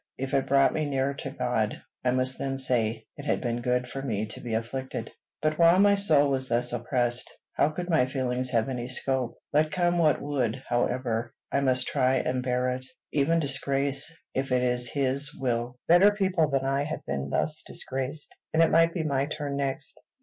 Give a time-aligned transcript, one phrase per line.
[0.17, 3.87] If it brought me nearer to God, I must then say it had been good
[3.87, 5.11] for me to be afflicted;
[5.43, 9.37] but while my soul was thus oppressed, how could my feelings have any scope?
[9.53, 14.67] Let come what would, however, I must try and bear it, even disgrace, if it
[14.67, 15.77] was his will.
[15.87, 20.01] Better people than I had been thus disgraced, and it might be my turn next.